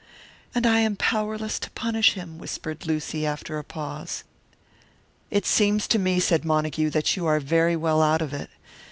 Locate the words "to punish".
1.59-2.13